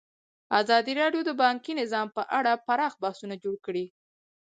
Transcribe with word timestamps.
ازادي 0.59 0.93
راډیو 1.01 1.21
د 1.25 1.31
بانکي 1.41 1.71
نظام 1.81 2.07
په 2.17 2.21
اړه 2.37 2.61
پراخ 2.67 2.93
بحثونه 3.03 3.35
جوړ 3.43 3.55
کړي. 3.65 3.85